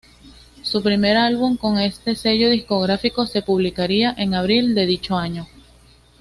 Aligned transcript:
Su 0.63 0.81
primer 0.81 1.15
álbum 1.15 1.57
con 1.57 1.77
este 1.77 2.15
sello 2.15 2.49
discográfico 2.49 3.27
se 3.27 3.43
publicaría 3.43 4.15
en 4.17 4.33
abril 4.33 4.73
de 4.73 4.87
dicho 4.87 5.15
año. 5.15 5.45